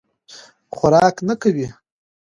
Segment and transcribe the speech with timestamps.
[0.75, 1.57] خوراک نه کول.